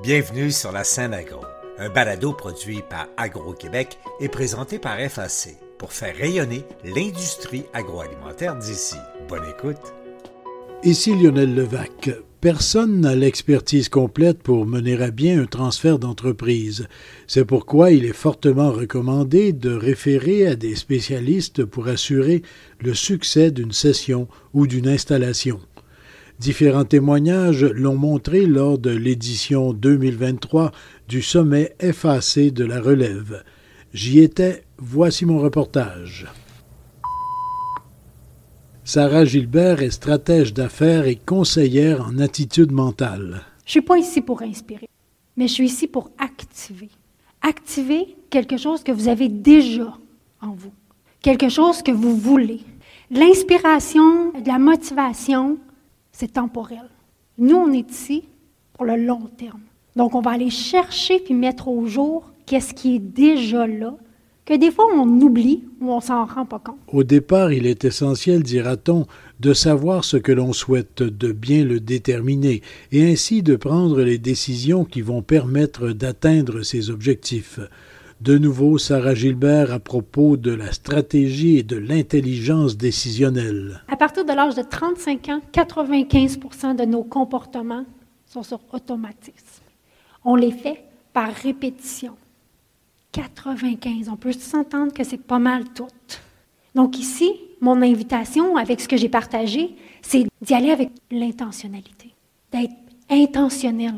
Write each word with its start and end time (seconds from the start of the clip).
Bienvenue 0.00 0.52
sur 0.52 0.70
la 0.70 0.84
scène 0.84 1.12
agro, 1.12 1.40
un 1.76 1.88
balado 1.88 2.32
produit 2.32 2.82
par 2.88 3.08
Agro-Québec 3.16 3.98
et 4.20 4.28
présenté 4.28 4.78
par 4.78 4.96
FAC 4.96 5.56
pour 5.76 5.92
faire 5.92 6.14
rayonner 6.14 6.62
l'industrie 6.84 7.64
agroalimentaire 7.72 8.54
d'ici. 8.54 8.94
Bonne 9.28 9.42
écoute. 9.50 9.92
Ici 10.84 11.16
Lionel 11.16 11.52
Levac. 11.52 12.10
Personne 12.40 13.00
n'a 13.00 13.16
l'expertise 13.16 13.88
complète 13.88 14.40
pour 14.40 14.66
mener 14.66 15.02
à 15.02 15.10
bien 15.10 15.42
un 15.42 15.46
transfert 15.46 15.98
d'entreprise. 15.98 16.86
C'est 17.26 17.44
pourquoi 17.44 17.90
il 17.90 18.04
est 18.04 18.12
fortement 18.12 18.70
recommandé 18.70 19.52
de 19.52 19.70
référer 19.74 20.46
à 20.46 20.54
des 20.54 20.76
spécialistes 20.76 21.64
pour 21.64 21.88
assurer 21.88 22.42
le 22.80 22.94
succès 22.94 23.50
d'une 23.50 23.72
session 23.72 24.28
ou 24.54 24.68
d'une 24.68 24.86
installation. 24.86 25.58
Différents 26.38 26.84
témoignages 26.84 27.64
l'ont 27.64 27.96
montré 27.96 28.46
lors 28.46 28.78
de 28.78 28.90
l'édition 28.90 29.72
2023 29.72 30.70
du 31.08 31.20
sommet 31.20 31.74
FAC 31.80 32.52
de 32.52 32.64
la 32.64 32.80
relève. 32.80 33.42
J'y 33.92 34.20
étais, 34.20 34.62
voici 34.78 35.26
mon 35.26 35.38
reportage. 35.38 36.26
Sarah 38.84 39.24
Gilbert 39.24 39.82
est 39.82 39.90
stratège 39.90 40.54
d'affaires 40.54 41.08
et 41.08 41.16
conseillère 41.16 42.06
en 42.06 42.18
attitude 42.18 42.70
mentale. 42.70 43.42
Je 43.66 43.72
suis 43.72 43.82
pas 43.82 43.98
ici 43.98 44.20
pour 44.20 44.40
inspirer, 44.40 44.88
mais 45.36 45.48
je 45.48 45.54
suis 45.54 45.66
ici 45.66 45.88
pour 45.88 46.10
activer. 46.18 46.88
Activer 47.42 48.16
quelque 48.30 48.56
chose 48.56 48.84
que 48.84 48.92
vous 48.92 49.08
avez 49.08 49.28
déjà 49.28 49.92
en 50.40 50.52
vous, 50.52 50.72
quelque 51.20 51.48
chose 51.48 51.82
que 51.82 51.90
vous 51.90 52.16
voulez. 52.16 52.60
L'inspiration, 53.10 54.32
la 54.46 54.58
motivation, 54.58 55.58
c'est 56.18 56.32
temporel. 56.32 56.82
Nous, 57.38 57.54
on 57.54 57.72
est 57.72 57.88
ici 57.88 58.24
pour 58.72 58.84
le 58.84 58.96
long 58.96 59.30
terme. 59.38 59.60
Donc, 59.94 60.16
on 60.16 60.20
va 60.20 60.32
aller 60.32 60.50
chercher 60.50 61.20
puis 61.20 61.32
mettre 61.32 61.68
au 61.68 61.86
jour 61.86 62.32
qu'est-ce 62.44 62.74
qui 62.74 62.96
est 62.96 62.98
déjà 62.98 63.68
là, 63.68 63.94
que 64.44 64.54
des 64.54 64.72
fois 64.72 64.86
on 64.92 65.06
oublie 65.20 65.62
ou 65.80 65.92
on 65.92 66.00
s'en 66.00 66.24
rend 66.24 66.44
pas 66.44 66.58
compte. 66.58 66.78
Au 66.88 67.04
départ, 67.04 67.52
il 67.52 67.66
est 67.66 67.84
essentiel, 67.84 68.42
dira-t-on, 68.42 69.06
de 69.38 69.52
savoir 69.52 70.02
ce 70.02 70.16
que 70.16 70.32
l'on 70.32 70.52
souhaite, 70.52 71.04
de 71.04 71.30
bien 71.30 71.64
le 71.64 71.78
déterminer, 71.78 72.62
et 72.90 73.08
ainsi 73.12 73.42
de 73.42 73.54
prendre 73.54 74.00
les 74.00 74.18
décisions 74.18 74.84
qui 74.84 75.02
vont 75.02 75.22
permettre 75.22 75.90
d'atteindre 75.90 76.62
ces 76.62 76.90
objectifs. 76.90 77.60
De 78.20 78.36
nouveau, 78.36 78.78
Sarah 78.78 79.14
Gilbert 79.14 79.72
à 79.72 79.78
propos 79.78 80.36
de 80.36 80.50
la 80.50 80.72
stratégie 80.72 81.58
et 81.58 81.62
de 81.62 81.76
l'intelligence 81.76 82.76
décisionnelle. 82.76 83.84
À 83.86 83.96
partir 83.96 84.24
de 84.24 84.32
l'âge 84.32 84.56
de 84.56 84.62
35 84.62 85.28
ans, 85.28 85.40
95% 85.52 86.74
de 86.74 86.84
nos 86.84 87.04
comportements 87.04 87.84
sont 88.26 88.42
sur 88.42 88.58
automatisme. 88.72 89.62
On 90.24 90.34
les 90.34 90.50
fait 90.50 90.82
par 91.12 91.32
répétition. 91.32 92.16
95, 93.12 94.08
on 94.08 94.16
peut 94.16 94.32
s'entendre 94.32 94.92
que 94.92 95.04
c'est 95.04 95.22
pas 95.22 95.38
mal 95.38 95.62
tout. 95.72 95.86
Donc 96.74 96.98
ici, 96.98 97.30
mon 97.60 97.80
invitation 97.82 98.56
avec 98.56 98.80
ce 98.80 98.88
que 98.88 98.96
j'ai 98.96 99.08
partagé, 99.08 99.76
c'est 100.02 100.26
d'y 100.42 100.54
aller 100.54 100.72
avec 100.72 100.90
l'intentionnalité, 101.12 102.12
d'être 102.50 102.74
intentionnel 103.08 103.94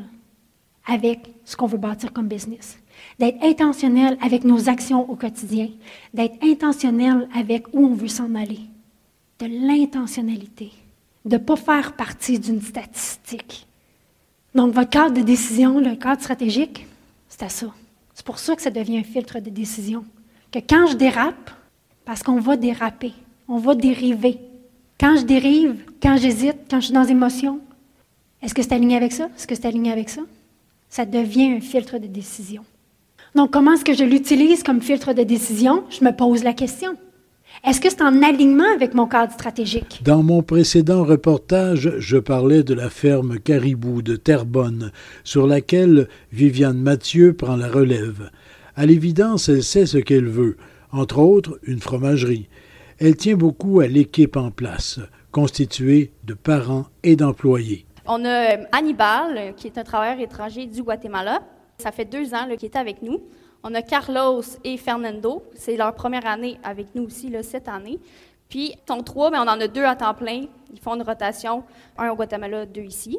avec 0.87 1.21
ce 1.47 1.57
qu'on 1.57 1.67
veut 1.67 1.79
bâtir 1.79 2.13
comme 2.13 2.29
business 2.29 2.79
d'être 3.19 3.43
intentionnel 3.43 4.17
avec 4.21 4.45
nos 4.45 4.69
actions 4.69 5.09
au 5.11 5.17
quotidien, 5.17 5.69
d'être 6.15 6.37
intentionnel 6.43 7.29
avec 7.35 7.67
où 7.73 7.87
on 7.87 7.95
veut 7.95 8.09
s'en 8.09 8.35
aller, 8.35 8.61
de 9.39 9.47
l'intentionnalité, 9.47 10.73
de 11.25 11.37
ne 11.37 11.43
pas 11.43 11.57
faire 11.57 11.93
partie 11.95 12.39
d'une 12.39 12.63
statistique. 12.63 13.67
Donc, 14.55 14.75
votre 14.75 14.91
cadre 14.91 15.15
de 15.15 15.23
décision, 15.23 15.79
le 15.79 15.95
cadre 15.97 16.21
stratégique, 16.21 16.87
c'est 17.29 17.43
à 17.45 17.49
ça. 17.49 17.73
C'est 18.15 18.27
pour 18.27 18.39
ça 18.39 18.57
que 18.57 18.63
ça 18.63 18.71
devient 18.71 18.99
un 18.99 19.05
filtre 19.05 19.39
de 19.39 19.51
décision. 19.51 20.05
Que 20.51 20.59
quand 20.59 20.89
je 20.89 20.97
dérape, 20.97 21.51
parce 22.05 22.23
qu'on 22.23 22.41
va 22.41 22.57
déraper, 22.57 23.13
on 23.47 23.59
va 23.59 23.75
dériver. 23.75 24.39
Quand 24.99 25.17
je 25.17 25.23
dérive, 25.23 25.77
quand 26.03 26.17
j'hésite, 26.17 26.57
quand 26.69 26.81
je 26.81 26.87
suis 26.87 26.95
dans 26.95 27.05
émotion, 27.05 27.61
est-ce 28.43 28.55
que 28.55 28.63
c'est 28.63 28.73
aligné 28.73 28.97
avec 28.97 29.13
ça? 29.13 29.27
Est-ce 29.37 29.47
que 29.47 29.55
c'est 29.55 29.67
aligné 29.67 29.93
avec 29.93 30.09
ça? 30.09 30.23
Ça 30.89 31.05
devient 31.05 31.53
un 31.53 31.61
filtre 31.61 31.99
de 31.99 32.07
décision. 32.07 32.65
Donc, 33.35 33.53
comment 33.53 33.75
est-ce 33.75 33.85
que 33.85 33.95
je 33.95 34.05
l'utilise 34.05 34.63
comme 34.63 34.81
filtre 34.81 35.13
de 35.13 35.23
décision? 35.23 35.85
Je 35.91 36.05
me 36.05 36.11
pose 36.11 36.43
la 36.43 36.53
question. 36.53 36.97
Est-ce 37.65 37.81
que 37.81 37.91
c'est 37.91 38.03
en 38.03 38.23
alignement 38.23 38.73
avec 38.75 38.95
mon 38.95 39.07
cadre 39.07 39.33
stratégique? 39.33 40.01
Dans 40.03 40.23
mon 40.23 40.43
précédent 40.43 41.05
reportage, 41.05 41.93
je 41.99 42.17
parlais 42.17 42.63
de 42.63 42.75
la 42.75 42.91
ferme 42.91 43.39
Caribou 43.39 44.03
de 44.03 44.17
Terrebonne, 44.17 44.93
sur 45.25 45.47
laquelle 45.47 46.09
Viviane 46.33 46.81
Mathieu 46.81 47.33
prend 47.35 47.57
la 47.57 47.69
relève. 47.69 48.31
À 48.77 48.87
l'évidence, 48.87 49.49
elle 49.49 49.63
sait 49.63 49.87
ce 49.87 49.99
qu'elle 49.99 50.29
veut, 50.29 50.57
entre 50.91 51.19
autres 51.19 51.59
une 51.65 51.81
fromagerie. 51.81 52.49
Elle 52.99 53.17
tient 53.17 53.37
beaucoup 53.37 53.81
à 53.81 53.87
l'équipe 53.87 54.37
en 54.37 54.51
place, 54.51 54.99
constituée 55.31 56.13
de 56.25 56.35
parents 56.35 56.87
et 57.03 57.15
d'employés. 57.15 57.85
On 58.07 58.25
a 58.25 58.57
Hannibal, 58.73 59.55
qui 59.57 59.67
est 59.67 59.79
un 59.79 59.85
travailleur 59.85 60.21
étranger 60.21 60.67
du 60.67 60.83
Guatemala, 60.83 61.43
ça 61.81 61.93
fait 61.93 62.05
deux 62.05 62.35
ans 62.35 62.47
qu'il 62.57 62.67
est 62.67 62.77
avec 62.77 63.03
nous. 63.03 63.21
On 63.63 63.75
a 63.75 63.83
Carlos 63.83 64.43
et 64.65 64.77
Fernando. 64.77 65.43
C'est 65.55 65.77
leur 65.77 65.95
première 65.95 66.27
année 66.27 66.59
avec 66.63 66.95
nous 66.95 67.05
aussi, 67.05 67.35
cette 67.43 67.69
année. 67.69 67.99
Puis, 68.49 68.75
ils 68.75 68.89
sont 68.89 69.03
trois, 69.03 69.31
mais 69.31 69.39
on 69.39 69.43
en 69.43 69.61
a 69.61 69.69
deux 69.69 69.85
à 69.85 69.95
temps 69.95 70.15
plein. 70.15 70.47
Ils 70.73 70.81
font 70.81 70.95
une 70.95 71.03
rotation, 71.03 71.63
un 71.99 72.11
au 72.11 72.17
Guatemala, 72.17 72.67
deux 72.67 72.83
ici. 72.83 73.19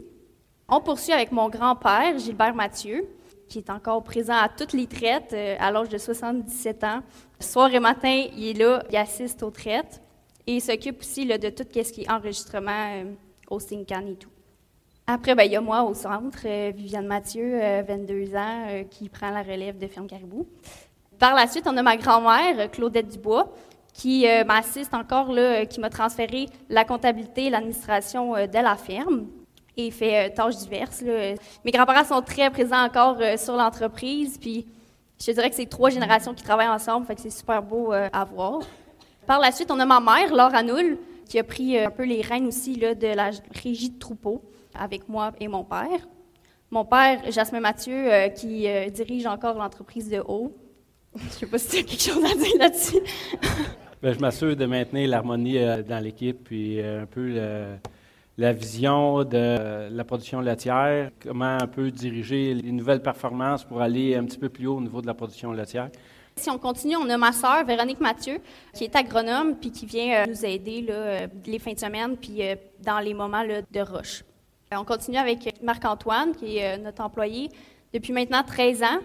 On 0.67 0.81
poursuit 0.81 1.13
avec 1.13 1.31
mon 1.31 1.49
grand-père, 1.49 2.17
Gilbert 2.17 2.55
Mathieu, 2.55 3.07
qui 3.47 3.59
est 3.59 3.69
encore 3.69 4.03
présent 4.03 4.35
à 4.35 4.49
toutes 4.49 4.73
les 4.73 4.87
traites 4.87 5.33
euh, 5.33 5.55
à 5.59 5.71
l'âge 5.71 5.89
de 5.89 5.97
77 5.97 6.83
ans. 6.85 7.01
Soir 7.39 7.73
et 7.73 7.79
matin, 7.79 8.25
il 8.35 8.47
est 8.47 8.53
là, 8.53 8.83
il 8.89 8.95
assiste 8.95 9.43
aux 9.43 9.51
traites 9.51 10.01
et 10.47 10.55
il 10.55 10.61
s'occupe 10.61 11.01
aussi 11.01 11.25
de 11.25 11.49
tout 11.49 11.65
ce 11.73 11.91
qui 11.91 12.03
est 12.03 12.11
enregistrement 12.11 12.95
euh, 12.95 13.13
au 13.49 13.59
Sincan 13.59 14.05
et 14.07 14.15
tout. 14.15 14.30
Après, 15.07 15.35
ben, 15.35 15.43
il 15.43 15.51
y 15.51 15.55
a 15.55 15.61
moi 15.61 15.83
au 15.83 15.93
centre, 15.93 16.39
euh, 16.45 16.71
Viviane 16.75 17.07
Mathieu, 17.07 17.59
22 17.87 18.13
euh, 18.13 18.37
ans, 18.37 18.65
euh, 18.69 18.83
qui 18.83 19.09
prend 19.09 19.31
la 19.31 19.41
relève 19.41 19.77
de 19.77 19.87
Ferme 19.87 20.07
Caribou. 20.07 20.47
Par 21.19 21.35
la 21.35 21.47
suite, 21.47 21.65
on 21.67 21.75
a 21.75 21.83
ma 21.83 21.97
grand-mère, 21.97 22.69
Claudette 22.71 23.09
Dubois, 23.09 23.51
qui 23.93 24.25
m'assiste 24.47 24.93
encore, 24.93 25.31
là, 25.31 25.65
qui 25.65 25.79
m'a 25.79 25.89
transféré 25.89 26.47
la 26.69 26.85
comptabilité 26.85 27.45
et 27.45 27.49
l'administration 27.49 28.33
de 28.33 28.53
la 28.53 28.75
ferme 28.75 29.27
et 29.77 29.91
fait 29.91 30.31
tâches 30.31 30.57
diverses. 30.57 31.03
Mes 31.03 31.71
grands-parents 31.71 32.05
sont 32.05 32.21
très 32.21 32.49
présents 32.49 32.83
encore 32.83 33.17
sur 33.37 33.55
l'entreprise, 33.55 34.39
puis 34.39 34.65
je 35.23 35.31
dirais 35.31 35.49
que 35.49 35.55
c'est 35.55 35.69
trois 35.69 35.91
générations 35.91 36.33
qui 36.33 36.43
travaillent 36.43 36.69
ensemble, 36.69 37.05
fait 37.05 37.15
que 37.15 37.21
c'est 37.21 37.29
super 37.29 37.61
beau 37.61 37.91
à 37.91 38.23
voir. 38.23 38.61
Par 39.27 39.39
la 39.39 39.51
suite, 39.51 39.69
on 39.69 39.79
a 39.79 39.85
ma 39.85 39.99
mère, 39.99 40.33
Laure 40.33 40.55
Anoul, 40.55 40.97
qui 41.27 41.37
a 41.37 41.43
pris 41.43 41.77
un 41.77 41.91
peu 41.91 42.03
les 42.03 42.21
rênes 42.21 42.47
aussi 42.47 42.77
là, 42.77 42.95
de 42.95 43.07
la 43.07 43.29
régie 43.61 43.91
de 43.91 43.99
troupeau 43.99 44.41
avec 44.75 45.07
moi 45.09 45.33
et 45.39 45.47
mon 45.47 45.63
père. 45.63 46.07
Mon 46.73 46.85
père, 46.85 47.29
Jasmin 47.29 47.59
Mathieu, 47.59 48.09
euh, 48.09 48.29
qui 48.29 48.65
euh, 48.65 48.89
dirige 48.89 49.25
encore 49.25 49.57
l'entreprise 49.57 50.09
de 50.09 50.23
haut. 50.25 50.55
Je 51.17 51.25
ne 51.25 51.29
sais 51.29 51.45
pas 51.45 51.57
si 51.57 51.67
tu 51.67 51.77
as 51.79 51.83
quelque 51.83 52.01
chose 52.01 52.23
à 52.23 52.33
dire 52.33 52.57
là-dessus. 52.57 52.99
Bien, 54.01 54.13
je 54.13 54.19
m'assure 54.19 54.55
de 54.55 54.65
maintenir 54.65 55.09
l'harmonie 55.09 55.57
euh, 55.57 55.83
dans 55.83 56.01
l'équipe, 56.01 56.45
puis 56.45 56.81
un 56.81 57.05
peu 57.05 57.37
la 58.37 58.53
vision 58.53 59.25
de 59.25 59.89
la 59.91 60.03
production 60.05 60.39
laitière, 60.39 61.11
comment 61.21 61.57
un 61.61 61.67
peu 61.67 61.91
diriger 61.91 62.53
les 62.53 62.71
nouvelles 62.71 63.01
performances 63.01 63.65
pour 63.65 63.81
aller 63.81 64.15
un 64.15 64.23
petit 64.23 64.37
peu 64.37 64.47
plus 64.47 64.67
haut 64.67 64.77
au 64.77 64.81
niveau 64.81 65.01
de 65.01 65.07
la 65.07 65.13
production 65.13 65.51
laitière. 65.51 65.89
Si 66.37 66.49
on 66.49 66.57
continue, 66.57 66.95
on 66.95 67.09
a 67.09 67.17
ma 67.17 67.33
sœur, 67.33 67.65
Véronique 67.65 67.99
Mathieu, 67.99 68.39
qui 68.73 68.85
est 68.85 68.95
agronome, 68.95 69.57
puis 69.57 69.71
qui 69.71 69.85
vient 69.85 70.25
nous 70.25 70.45
aider 70.45 70.83
là, 70.83 71.27
les 71.45 71.59
fins 71.59 71.73
de 71.73 71.79
semaine, 71.79 72.15
puis 72.15 72.39
dans 72.81 72.99
les 72.99 73.13
moments 73.13 73.43
de 73.43 73.81
rush. 73.81 74.23
Euh, 74.73 74.77
on 74.77 74.85
continue 74.85 75.17
avec 75.17 75.61
Marc-Antoine, 75.61 76.33
qui 76.33 76.57
est 76.57 76.75
euh, 76.75 76.81
notre 76.81 77.03
employé 77.03 77.49
depuis 77.93 78.13
maintenant 78.13 78.41
13 78.41 78.83
ans. 78.83 78.99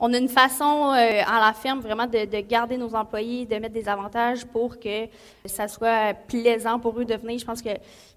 On 0.00 0.12
a 0.12 0.18
une 0.18 0.28
façon 0.28 0.92
euh, 0.92 1.22
à 1.26 1.40
la 1.40 1.52
ferme 1.54 1.80
vraiment 1.80 2.06
de, 2.06 2.40
garder 2.42 2.76
nos 2.76 2.94
employés, 2.94 3.46
de 3.46 3.56
mettre 3.56 3.74
des 3.74 3.88
avantages 3.88 4.44
pour 4.44 4.78
que 4.78 5.06
ça 5.44 5.66
soit 5.66 6.14
plaisant 6.28 6.78
pour 6.78 7.00
eux 7.00 7.04
de 7.04 7.14
venir. 7.14 7.38
Je 7.38 7.44
pense 7.44 7.62
que 7.62 7.70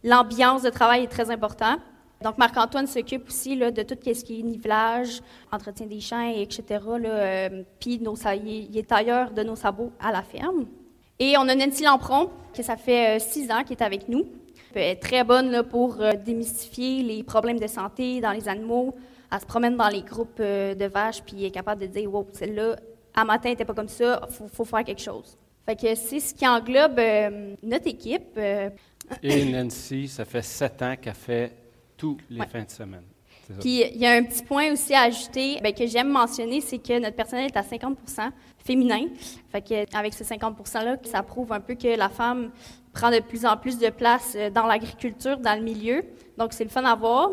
l'ambiance 0.03 0.61
de 0.61 0.69
travail 0.69 1.03
est 1.03 1.07
très 1.07 1.31
importante. 1.31 1.79
Donc, 2.21 2.37
Marc-Antoine 2.37 2.85
s'occupe 2.85 3.29
aussi 3.29 3.55
de 3.55 3.81
tout 3.81 3.95
ce 4.03 4.23
qui 4.25 4.41
est 4.41 4.43
nivelage, 4.43 5.21
entretien 5.53 5.87
des 5.87 6.01
champs, 6.01 6.29
etc. 6.35 6.83
Puis, 7.79 7.93
il 7.93 8.77
est 8.77 8.87
tailleur 8.87 9.31
de 9.31 9.41
nos 9.41 9.55
sabots 9.55 9.93
à 10.01 10.11
la 10.11 10.21
ferme. 10.21 10.65
Et 11.17 11.37
on 11.37 11.47
a 11.47 11.55
Nancy 11.55 11.83
Lampron, 11.83 12.29
qui 12.53 12.61
ça 12.61 12.75
fait 12.75 13.19
six 13.19 13.49
ans, 13.49 13.63
qui 13.63 13.71
est 13.71 13.81
avec 13.81 14.09
nous. 14.09 14.25
Elle 14.75 14.83
est 14.83 14.95
très 14.95 15.23
bonne 15.23 15.51
là, 15.51 15.63
pour 15.63 15.99
euh, 15.99 16.13
démystifier 16.13 17.03
les 17.03 17.23
problèmes 17.23 17.59
de 17.59 17.67
santé 17.67 18.21
dans 18.21 18.31
les 18.31 18.47
animaux. 18.47 18.95
Elle 19.31 19.39
se 19.39 19.45
promène 19.45 19.75
dans 19.75 19.89
les 19.89 20.01
groupes 20.01 20.39
euh, 20.39 20.75
de 20.75 20.85
vaches, 20.85 21.21
puis 21.23 21.45
est 21.45 21.51
capable 21.51 21.81
de 21.81 21.87
dire 21.87 22.13
Wow, 22.13 22.27
celle-là, 22.33 22.75
à 23.13 23.25
matin, 23.25 23.49
n'était 23.49 23.65
pas 23.65 23.73
comme 23.73 23.89
ça, 23.89 24.27
il 24.29 24.49
faut, 24.49 24.65
faire 24.65 24.83
quelque 24.83 25.01
chose. 25.01 25.37
Fait 25.65 25.75
que 25.75 25.95
c'est 25.95 26.19
ce 26.19 26.33
qui 26.33 26.47
englobe 26.47 26.99
euh, 26.99 27.55
notre 27.63 27.87
équipe. 27.87 28.39
Et 29.23 29.45
Nancy, 29.45 30.07
ça 30.07 30.25
fait 30.25 30.41
sept 30.41 30.81
ans 30.81 30.95
qu'elle 30.99 31.13
fait 31.13 31.51
tous 31.97 32.17
les 32.29 32.45
fins 32.45 32.63
de 32.63 32.69
semaine. 32.69 33.03
Puis 33.59 33.81
il 33.81 33.97
y 33.97 34.05
a 34.05 34.11
un 34.11 34.23
petit 34.23 34.43
point 34.43 34.71
aussi 34.71 34.93
à 34.93 35.01
ajouter 35.03 35.59
ben, 35.61 35.73
que 35.73 35.87
j'aime 35.87 36.09
mentionner, 36.09 36.61
c'est 36.61 36.77
que 36.77 36.99
notre 36.99 37.15
personnel 37.15 37.47
est 37.47 37.57
à 37.57 37.63
50% 37.63 37.95
féminin. 38.63 39.07
Fait 39.51 39.61
que, 39.61 39.97
avec 39.97 40.13
ce 40.13 40.23
50 40.23 40.57
%-là, 40.57 40.97
ça 41.03 41.23
prouve 41.23 41.51
un 41.51 41.59
peu 41.59 41.73
que 41.73 41.97
la 41.97 42.09
femme 42.09 42.51
prend 42.93 43.11
de 43.11 43.19
plus 43.19 43.45
en 43.45 43.57
plus 43.57 43.77
de 43.77 43.89
place 43.89 44.33
euh, 44.35 44.49
dans 44.49 44.65
l'agriculture, 44.65 45.37
dans 45.37 45.57
le 45.57 45.63
milieu. 45.63 46.03
Donc, 46.37 46.53
c'est 46.53 46.63
le 46.63 46.69
fun 46.69 46.83
à 46.83 46.95
voir. 46.95 47.29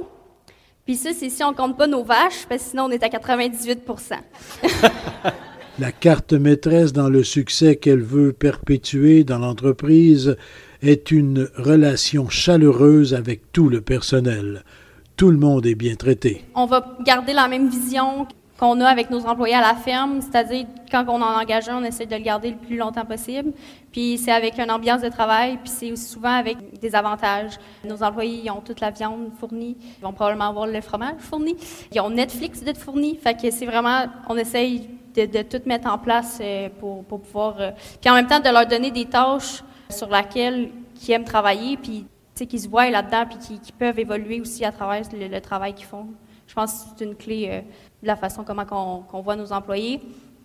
Puis 0.85 0.97
ça, 0.97 1.11
c'est 1.13 1.31
si 1.31 1.43
on 1.43 1.53
compte 1.53 1.77
pas 1.77 1.87
nos 1.87 2.05
vaches, 2.05 2.47
parce 2.49 2.63
que 2.63 2.71
sinon, 2.71 2.85
on 2.85 2.91
est 2.91 3.03
à 3.03 3.09
98 3.09 3.81
La 5.79 5.93
carte 5.93 6.33
maîtresse 6.33 6.93
dans 6.93 7.11
le 7.11 7.23
succès 7.23 7.77
qu'elle 7.77 8.03
veut 8.03 8.33
perpétuer 8.33 9.25
dans 9.25 9.39
l'entreprise 9.39 10.37
est 10.83 11.11
une 11.11 11.49
relation 11.57 12.29
chaleureuse 12.29 13.15
avec 13.15 13.53
tout 13.53 13.69
le 13.69 13.81
personnel. 13.81 14.65
Tout 15.17 15.31
le 15.31 15.39
monde 15.39 15.67
est 15.67 15.75
bien 15.75 15.97
traité. 15.97 16.45
On 16.55 16.67
va 16.67 16.97
garder 17.05 17.33
la 17.33 17.49
même 17.49 17.69
vision 17.69 18.27
qu'on 18.59 18.81
a 18.81 18.87
avec 18.87 19.11
nos 19.11 19.27
employés 19.27 19.55
à 19.55 19.61
la 19.61 19.75
ferme, 19.75 20.21
c'est-à-dire 20.21 20.67
quand 20.91 21.05
on 21.09 21.21
en 21.21 21.41
engage 21.41 21.69
un, 21.69 21.79
on 21.79 21.85
essaie 21.85 22.07
de 22.07 22.15
le 22.15 22.23
garder 22.23 22.51
le 22.51 22.57
plus 22.57 22.77
longtemps 22.77 23.05
possible. 23.05 23.53
Puis 23.93 24.19
c'est 24.19 24.33
avec 24.33 24.59
une 24.59 24.71
ambiance 24.71 25.03
de 25.03 25.09
travail, 25.09 25.59
puis 25.59 25.69
c'est 25.69 25.93
aussi 25.93 26.05
souvent 26.05 26.33
avec 26.33 26.79
des 26.81 26.95
avantages. 26.95 27.59
Nos 27.85 28.03
employés 28.03 28.43
ils 28.45 28.51
ont 28.51 28.61
toute 28.61 28.81
la 28.81 28.91
viande 28.91 29.31
fournie, 29.39 29.77
ils 29.99 30.03
vont 30.03 30.13
probablement 30.13 30.49
avoir 30.49 30.67
le 30.67 30.81
fromage 30.81 31.17
fourni, 31.19 31.57
ils 31.93 32.01
ont 32.01 32.11
Netflix 32.11 32.63
d'être 32.63 32.81
fourni, 32.81 33.17
fait 33.17 33.35
que 33.35 33.51
c'est 33.51 33.67
vraiment, 33.67 34.07
on 34.29 34.37
essaye 34.37 34.89
de, 35.15 35.43
tout 35.43 35.63
mettre 35.67 35.89
en 35.91 35.99
place 35.99 36.39
euh, 36.43 36.69
pour, 36.79 37.05
pouvoir, 37.05 37.57
euh, 37.59 37.71
puis 38.01 38.11
en 38.11 38.15
même 38.15 38.27
temps 38.27 38.41
de 38.41 38.51
leur 38.51 38.67
donner 38.67 38.91
des 38.91 39.07
tâches 39.07 39.63
sur 39.89 40.09
lesquelles 40.09 40.71
ils 41.01 41.11
aiment 41.13 41.25
travailler, 41.25 41.77
puis 41.77 42.07
qu'ils 42.35 42.61
se 42.61 42.69
voient 42.69 42.91
là-dedans, 42.91 43.25
puis 43.27 43.39
qu'ils 43.39 43.75
peuvent 43.75 43.99
évoluer 43.99 44.41
aussi 44.41 44.65
à 44.65 44.73
travers 44.73 45.03
le, 45.13 45.41
travail 45.41 45.75
qu'ils 45.75 45.87
font. 45.87 46.07
Je 46.47 46.55
pense 46.55 46.73
que 46.73 46.89
c'est 46.97 47.05
une 47.05 47.15
clé. 47.15 47.49
Euh, 47.51 47.61
de 48.03 48.07
la 48.07 48.17
façon 48.17 48.45
comment 48.45 49.05
on, 49.13 49.21
voit 49.21 49.37
nos 49.37 49.53
employés. 49.53 50.01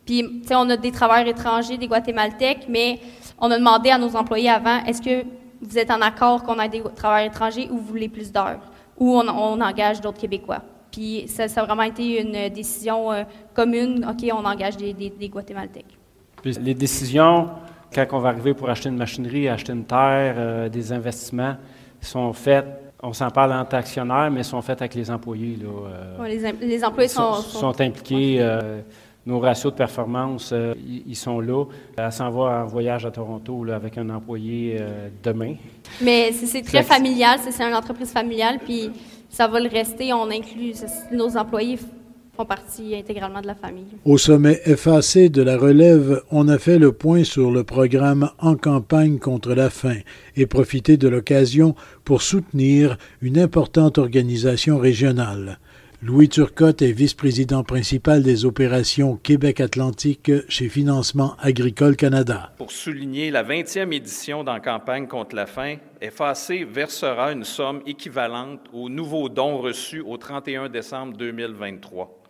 Puis, 0.06 0.24
tu 0.42 0.48
sais, 0.48 0.56
on 0.56 0.70
a 0.70 0.78
des 0.78 0.92
travailleurs 0.92 1.28
étrangers, 1.28 1.78
des 1.78 1.88
Guatémaltèques, 1.88 2.66
mais 2.68 3.00
on 3.40 3.52
a 3.52 3.58
demandé 3.58 3.92
à 3.92 3.98
nos 3.98 4.16
employés 4.16 4.50
avant, 4.50 4.84
est-ce 4.86 5.02
que 5.02 5.24
vous 5.62 5.78
êtes 5.78 5.92
en 5.92 6.02
accord 6.02 6.44
qu'on 6.44 6.60
ait 6.60 6.70
des 6.70 6.82
travailleurs 6.96 7.32
étrangers 7.32 7.68
ou 7.70 7.78
vous 7.78 7.86
voulez 7.86 8.10
plus 8.10 8.32
d'heures? 8.32 8.62
Ou 8.98 9.16
on, 9.16 9.62
engage 9.62 10.02
d'autres 10.02 10.20
Québécois? 10.20 10.64
Puis, 10.92 11.28
ça, 11.28 11.44
a 11.44 11.66
vraiment 11.66 11.84
été 11.84 12.22
une 12.22 12.50
décision 12.50 13.12
euh, 13.12 13.24
commune. 13.54 14.06
OK, 14.10 14.28
on 14.34 14.44
engage 14.44 14.78
des, 14.78 14.94
des, 14.94 15.30
Guatémaltèques. 15.30 15.98
Puis, 16.42 16.54
les 16.54 16.74
décisions, 16.74 17.50
quand 17.94 18.06
on 18.12 18.20
va 18.20 18.30
arriver 18.30 18.54
pour 18.54 18.70
acheter 18.70 18.90
une 18.90 18.98
machinerie, 18.98 19.48
acheter 19.48 19.74
une 19.74 19.86
terre, 19.86 20.36
euh, 20.38 20.70
des 20.70 20.92
investissements, 20.92 21.56
sont 22.02 22.34
faites 22.34 22.91
on 23.04 23.14
s'en 23.14 23.30
parle 23.30 23.54
entre 23.54 23.76
actionnaires, 23.76 24.30
mais 24.32 24.44
sont 24.44 24.62
faites 24.62 24.82
avec 24.82 24.96
les 24.96 25.10
employés. 25.10 25.58
Là, 25.62 25.68
euh, 26.20 26.54
les, 26.62 26.84
employés 26.84 27.08
sont, 27.08 27.34
sont, 27.36 27.82
impliqués. 27.82 28.38
Euh, 28.40 28.82
nos 29.26 29.40
ratios 29.40 29.72
de 29.72 29.78
performance, 29.78 30.52
euh, 30.52 30.74
ils 31.08 31.16
sont 31.16 31.40
là. 31.40 31.66
Elle 31.98 32.12
s'en 32.12 32.30
va 32.30 32.64
en 32.64 32.66
voyage 32.66 33.06
à 33.06 33.12
Toronto 33.12 33.64
là, 33.64 33.76
avec 33.76 33.98
un 33.98 34.10
employé 34.10 34.80
demain. 35.24 35.56
Mais 36.02 36.32
c'est 36.32 36.62
très 36.62 36.84
familial, 36.84 37.40
c'est 37.40 37.64
une 37.64 37.76
entreprise 37.76 38.12
familiale, 38.12 38.60
puis 38.64 38.92
ça 39.30 39.48
va 39.48 39.60
le 39.60 39.70
rester. 39.70 40.14
On 40.14 40.30
inclut 40.30 40.74
nos 41.12 41.38
employés 41.38 41.78
font 42.42 42.46
partie 42.46 42.96
intégralement 42.96 43.42
de 43.42 43.48
la 43.48 43.56
famille. 43.56 43.86
Au 44.06 44.18
sommet 44.18 44.56
FAC 44.56 45.30
de 45.30 45.42
la 45.44 45.58
relève, 45.58 46.24
on 46.32 46.48
a 46.48 46.58
fait 46.58 46.80
le 46.80 46.92
point 46.92 47.24
sur 47.24 47.52
le 47.52 47.64
programme 47.64 48.30
En 48.40 48.56
campagne 48.56 49.20
contre 49.20 49.54
la 49.54 49.70
faim 49.70 50.00
et 50.36 50.48
profité 50.48 50.98
de 50.98 51.08
l'occasion 51.08 51.76
pour 52.04 52.22
soutenir 52.22 52.98
une 53.22 53.38
importante 53.38 53.98
organisation 53.98 54.80
régionale. 54.80 55.60
Louis 56.04 56.30
Turcotte 56.30 56.82
est 56.82 56.94
vice-président 56.94 57.64
principal 57.64 58.24
des 58.24 58.46
opérations 58.46 59.18
Québec 59.18 59.60
Atlantique 59.60 60.32
chez 60.50 60.68
Financement 60.68 61.36
Agricole 61.40 61.96
Canada. 61.96 62.52
Pour 62.58 62.72
souligner 62.72 63.30
la 63.30 63.44
20e 63.44 63.94
édition 63.94 64.44
d'En 64.44 64.60
campagne 64.60 65.08
contre 65.08 65.36
la 65.36 65.46
faim, 65.46 65.76
FAC 66.02 66.66
versera 66.68 67.34
une 67.34 67.44
somme 67.44 67.82
équivalente 67.86 68.62
aux 68.74 68.90
nouveaux 68.90 69.30
dons 69.30 69.60
reçus 69.60 70.02
au 70.02 70.18
31 70.18 70.70
décembre 70.70 71.16
2023 71.18 72.21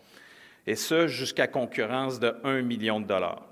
et 0.67 0.75
ce 0.75 1.07
jusqu'à 1.07 1.47
concurrence 1.47 2.19
de 2.19 2.35
1 2.43 2.61
million 2.61 2.99
de 2.99 3.05
dollars. 3.05 3.45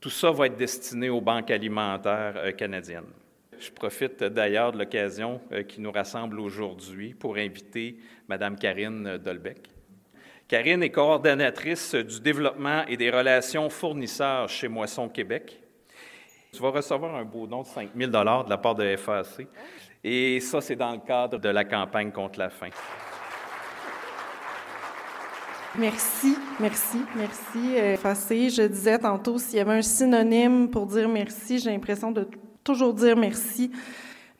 Tout 0.00 0.10
ça 0.10 0.30
va 0.30 0.46
être 0.46 0.56
destiné 0.56 1.10
aux 1.10 1.20
banques 1.20 1.50
alimentaires 1.50 2.34
euh, 2.36 2.52
canadiennes. 2.52 3.12
Je 3.58 3.70
profite 3.70 4.24
d'ailleurs 4.24 4.72
de 4.72 4.78
l'occasion 4.78 5.40
euh, 5.52 5.62
qui 5.62 5.80
nous 5.82 5.92
rassemble 5.92 6.40
aujourd'hui 6.40 7.12
pour 7.12 7.36
inviter 7.36 7.98
Mme 8.28 8.56
Karine 8.56 9.18
Dolbeck. 9.18 9.68
Karine 10.48 10.82
est 10.82 10.90
coordonnatrice 10.90 11.94
du 11.94 12.20
développement 12.20 12.84
et 12.86 12.96
des 12.96 13.10
relations 13.10 13.68
fournisseurs 13.68 14.48
chez 14.48 14.66
Moisson 14.66 15.08
Québec. 15.08 15.60
Tu 16.52 16.60
vas 16.60 16.70
recevoir 16.70 17.14
un 17.14 17.24
beau 17.24 17.46
don 17.46 17.62
de 17.62 17.66
5 17.66 17.90
000 17.94 18.10
de 18.10 18.50
la 18.50 18.58
part 18.58 18.74
de 18.74 18.96
FAC. 18.96 19.46
Et 20.02 20.40
ça, 20.40 20.60
c'est 20.60 20.76
dans 20.76 20.92
le 20.92 20.98
cadre 20.98 21.38
de 21.38 21.48
la 21.48 21.64
campagne 21.64 22.10
contre 22.10 22.38
la 22.38 22.50
faim. 22.50 22.70
Merci, 25.78 26.36
merci, 26.58 26.98
merci. 27.16 27.76
Euh, 27.76 27.96
je 27.96 28.66
disais 28.66 28.98
tantôt, 28.98 29.38
s'il 29.38 29.56
y 29.56 29.60
avait 29.60 29.78
un 29.78 29.82
synonyme 29.82 30.68
pour 30.68 30.86
dire 30.86 31.08
merci, 31.08 31.60
j'ai 31.60 31.70
l'impression 31.70 32.10
de 32.10 32.26
toujours 32.64 32.92
dire 32.92 33.16
merci. 33.16 33.70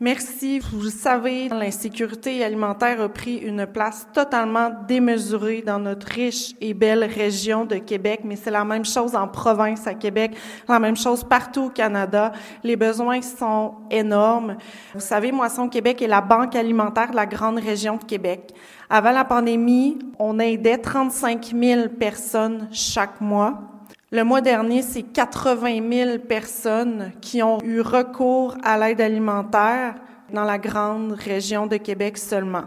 Merci. 0.03 0.61
Vous 0.61 0.89
savez, 0.89 1.51
l'insécurité 1.51 2.43
alimentaire 2.43 3.03
a 3.03 3.09
pris 3.11 3.37
une 3.37 3.67
place 3.67 4.07
totalement 4.15 4.71
démesurée 4.89 5.61
dans 5.61 5.79
notre 5.79 6.07
riche 6.07 6.55
et 6.63 6.73
belle 6.73 7.05
région 7.05 7.67
de 7.67 7.77
Québec, 7.77 8.21
mais 8.25 8.37
c'est 8.37 8.51
la 8.51 8.65
même 8.65 8.87
chose 8.87 9.15
en 9.15 9.29
province 9.29 9.87
à 9.87 9.93
Québec, 9.93 10.35
la 10.67 10.79
même 10.79 10.97
chose 10.97 11.23
partout 11.23 11.65
au 11.65 11.69
Canada. 11.69 12.33
Les 12.65 12.77
besoins 12.77 13.21
sont 13.21 13.75
énormes. 13.91 14.57
Vous 14.95 15.01
savez, 15.01 15.33
Moisson 15.33 15.69
Québec 15.69 16.01
est 16.01 16.07
la 16.07 16.23
banque 16.23 16.57
alimentaire 16.57 17.11
de 17.11 17.17
la 17.17 17.27
grande 17.27 17.59
région 17.59 17.99
de 17.99 18.05
Québec. 18.05 18.55
Avant 18.89 19.13
la 19.13 19.27
pandémie, 19.27 19.99
on 20.19 20.39
aidait 20.39 20.79
35 20.79 21.53
000 21.55 21.89
personnes 21.91 22.69
chaque 22.73 23.21
mois. 23.21 23.70
Le 24.13 24.25
mois 24.25 24.41
dernier, 24.41 24.83
c'est 24.83 25.05
80 25.05 25.89
000 25.89 26.19
personnes 26.19 27.13
qui 27.21 27.45
ont 27.45 27.63
eu 27.63 27.81
recours 27.81 28.57
à 28.65 28.77
l'aide 28.77 29.01
alimentaire 29.01 29.95
dans 30.35 30.43
la 30.43 30.59
grande 30.59 31.13
région 31.13 31.69
de 31.69 31.77
Québec 31.77 32.19
seulement. 32.19 32.65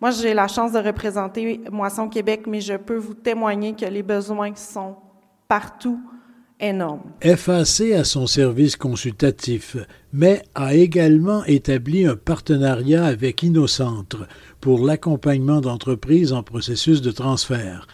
Moi, 0.00 0.12
j'ai 0.12 0.32
la 0.32 0.48
chance 0.48 0.72
de 0.72 0.78
représenter 0.78 1.60
Moisson 1.70 2.08
Québec, 2.08 2.44
mais 2.46 2.62
je 2.62 2.74
peux 2.74 2.96
vous 2.96 3.12
témoigner 3.12 3.74
que 3.74 3.84
les 3.84 4.02
besoins 4.02 4.54
sont 4.54 4.96
partout 5.46 6.00
énormes. 6.58 7.12
FAC 7.20 7.92
a 7.92 8.04
son 8.04 8.26
service 8.26 8.76
consultatif, 8.76 9.76
mais 10.14 10.42
a 10.54 10.74
également 10.74 11.44
établi 11.44 12.06
un 12.06 12.16
partenariat 12.16 13.04
avec 13.04 13.42
InnoCentre 13.42 14.26
pour 14.62 14.86
l'accompagnement 14.86 15.60
d'entreprises 15.60 16.32
en 16.32 16.42
processus 16.42 17.02
de 17.02 17.10
transfert. 17.10 17.86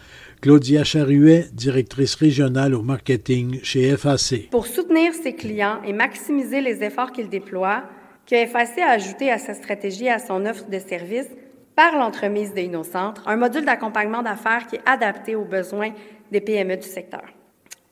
Claudia 0.43 0.83
Charuet, 0.83 1.45
directrice 1.53 2.15
régionale 2.15 2.75
au 2.75 2.81
marketing 2.81 3.61
chez 3.63 3.95
FAC. 3.95 4.49
Pour 4.51 4.67
soutenir 4.67 5.13
ses 5.13 5.35
clients 5.35 5.81
et 5.85 5.93
maximiser 5.93 6.59
les 6.59 6.83
efforts 6.83 7.13
qu'il 7.13 7.29
déploie, 7.29 7.83
que 8.29 8.45
FAC 8.45 8.79
a 8.79 8.89
ajouté 8.89 9.31
à 9.31 9.37
sa 9.37 9.53
stratégie 9.53 10.03
et 10.03 10.11
à 10.11 10.19
son 10.19 10.45
offre 10.45 10.65
de 10.69 10.79
services 10.79 11.29
par 11.77 11.95
l'entremise 11.95 12.53
d'InnoCentre, 12.53 13.25
un 13.25 13.37
module 13.37 13.63
d'accompagnement 13.63 14.21
d'affaires 14.21 14.67
qui 14.67 14.75
est 14.75 14.81
adapté 14.85 15.37
aux 15.37 15.45
besoins 15.45 15.93
des 16.29 16.41
PME 16.41 16.75
du 16.75 16.89
secteur. 16.89 17.23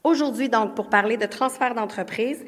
Aujourd'hui, 0.04 0.50
donc, 0.50 0.76
pour 0.76 0.90
parler 0.90 1.16
de 1.16 1.28
transfert 1.28 1.74
d'entreprise, 1.74 2.44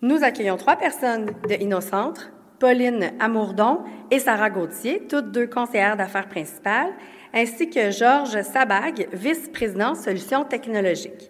nous 0.00 0.24
accueillons 0.24 0.56
trois 0.56 0.76
personnes 0.76 1.26
de 1.26 1.62
InnoCentre, 1.62 2.32
Pauline 2.62 3.10
Amourdon 3.18 3.80
et 4.12 4.20
Sarah 4.20 4.48
Gauthier, 4.48 5.02
toutes 5.08 5.32
deux 5.32 5.48
conseillères 5.48 5.96
d'affaires 5.96 6.28
principales, 6.28 6.92
ainsi 7.34 7.68
que 7.68 7.90
Georges 7.90 8.40
Sabag, 8.42 9.08
vice-président 9.12 9.96
solutions 9.96 10.44
technologiques. 10.44 11.28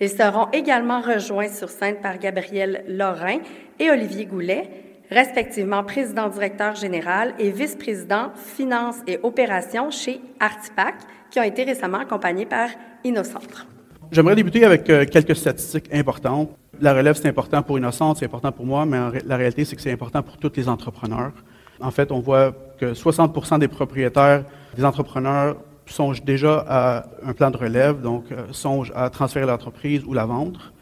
Ils 0.00 0.10
seront 0.10 0.48
également 0.52 1.00
rejoints 1.00 1.48
sur 1.48 1.70
scène 1.70 1.96
par 2.02 2.18
Gabriel 2.18 2.84
Lorrain 2.88 3.38
et 3.80 3.90
Olivier 3.90 4.26
Goulet, 4.26 4.68
respectivement 5.10 5.82
président-directeur 5.82 6.74
général 6.74 7.32
et 7.38 7.50
vice-président 7.50 8.32
finances 8.34 8.98
et 9.06 9.18
opérations 9.22 9.90
chez 9.90 10.20
Artipac, 10.40 10.96
qui 11.30 11.40
ont 11.40 11.44
été 11.44 11.64
récemment 11.64 12.00
accompagnés 12.00 12.44
par 12.44 12.68
Innocentre. 13.02 13.66
J'aimerais 14.12 14.36
débuter 14.36 14.62
avec 14.64 14.88
euh, 14.90 15.04
quelques 15.04 15.34
statistiques 15.34 15.88
importantes. 15.92 16.50
La 16.80 16.92
relève, 16.92 17.16
c'est 17.16 17.28
important 17.28 17.62
pour 17.62 17.78
Innocentre, 17.78 18.18
c'est 18.18 18.26
important 18.26 18.52
pour 18.52 18.66
moi, 18.66 18.84
mais 18.84 18.98
la 19.24 19.36
réalité, 19.36 19.64
c'est 19.64 19.76
que 19.76 19.82
c'est 19.82 19.92
important 19.92 20.22
pour 20.22 20.36
tous 20.36 20.52
les 20.56 20.68
entrepreneurs. 20.68 21.32
En 21.80 21.90
fait, 21.90 22.12
on 22.12 22.20
voit 22.20 22.52
que 22.78 22.92
60% 22.92 23.58
des 23.58 23.68
propriétaires 23.68 24.44
des 24.76 24.84
entrepreneurs 24.84 25.56
songent 25.86 26.22
déjà 26.22 26.64
à 26.68 27.06
un 27.24 27.32
plan 27.32 27.50
de 27.50 27.56
relève, 27.56 28.00
donc 28.00 28.24
euh, 28.30 28.46
songent 28.52 28.92
à 28.94 29.08
transférer 29.08 29.46
l'entreprise 29.46 30.02
ou 30.04 30.12
la 30.12 30.26
vendre. 30.26 30.72